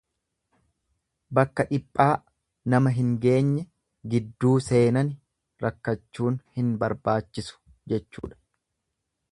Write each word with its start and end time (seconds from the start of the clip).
Bakka 1.39 1.65
dhiphaa 1.73 2.07
nama 2.75 2.93
hin 2.95 3.11
geenye 3.27 3.67
gidduu 4.15 4.55
seenani 4.69 5.15
rakkachuun 5.67 6.43
hin 6.61 6.75
barbaachisu 6.85 7.63
jechuudha. 7.95 8.43